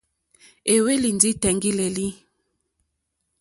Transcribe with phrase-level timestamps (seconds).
[0.73, 2.07] Éhwélì ndí tèŋɡílǃélí.